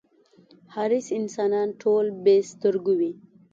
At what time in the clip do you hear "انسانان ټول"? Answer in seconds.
1.19-2.05